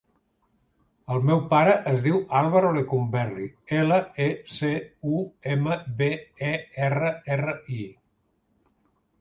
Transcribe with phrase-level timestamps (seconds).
[1.15, 3.45] El meu pare es diu Álvaro Lecumberri:
[3.81, 4.73] ela, e, ce,
[5.19, 5.23] u,
[5.57, 6.11] ema, be,
[6.49, 7.87] e, erra, erra, i.